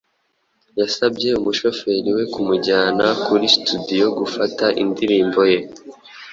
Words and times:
yasabye 0.79 1.29
umushoferi 1.39 2.09
we 2.17 2.23
kumujyana 2.33 3.05
kuri 3.25 3.45
studiyo 3.57 4.07
gufata 4.19 4.65
indirimbo 4.83 5.41
ye 5.51 5.59